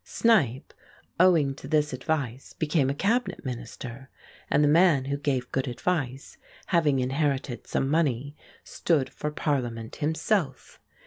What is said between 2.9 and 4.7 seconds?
Cabinet Minister, and the